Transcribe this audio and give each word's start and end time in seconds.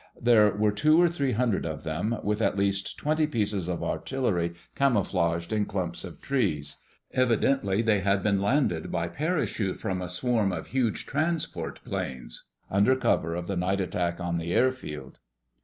There 0.19 0.49
were 0.55 0.71
two 0.71 0.99
or 0.99 1.07
three 1.09 1.33
hundred 1.33 1.63
of 1.63 1.83
them, 1.83 2.17
with 2.23 2.41
at 2.41 2.57
least 2.57 2.97
twenty 2.97 3.27
pieces 3.27 3.67
of 3.67 3.83
artillery 3.83 4.55
camouflaged 4.73 5.53
in 5.53 5.65
clumps 5.65 6.03
of 6.03 6.21
trees. 6.23 6.77
Evidently 7.13 7.83
they 7.83 7.99
had 7.99 8.23
been 8.23 8.41
landed 8.41 8.91
by 8.91 9.09
parachute 9.09 9.79
from 9.79 10.01
a 10.01 10.09
swarm 10.09 10.51
of 10.51 10.65
huge 10.69 11.05
transport 11.05 11.81
planes, 11.85 12.45
under 12.67 12.95
cover 12.95 13.35
of 13.35 13.45
the 13.45 13.55
night 13.55 13.79
attack 13.79 14.19
on 14.19 14.39
the 14.39 14.51
air 14.55 14.71
field. 14.71 15.19